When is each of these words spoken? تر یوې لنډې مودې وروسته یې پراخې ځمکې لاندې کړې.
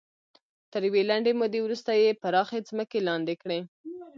تر 0.71 0.81
یوې 0.87 1.01
لنډې 1.09 1.31
مودې 1.39 1.59
وروسته 1.63 1.91
یې 2.01 2.17
پراخې 2.21 2.59
ځمکې 2.69 2.99
لاندې 3.07 3.33
کړې. 3.41 3.59